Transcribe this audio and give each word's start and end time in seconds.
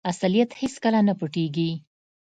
اصلیت 0.11 0.49
هیڅکله 0.61 0.99
نه 1.07 1.13
پټیږي. 1.19 1.69